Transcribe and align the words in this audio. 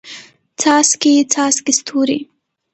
څاڅکي، 0.59 1.11
څاڅکي 1.31 1.73
ستوري 1.79 2.19